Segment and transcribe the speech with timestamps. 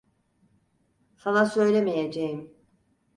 [1.15, 2.53] Sana söylemeyeceğim.